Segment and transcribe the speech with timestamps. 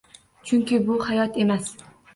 [0.51, 1.75] Chunki bu hayot emas.